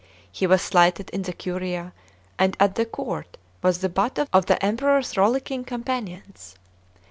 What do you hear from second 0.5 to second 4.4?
slighted in the curia, and at the court was the butt